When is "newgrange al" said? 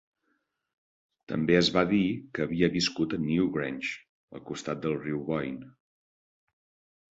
3.27-4.45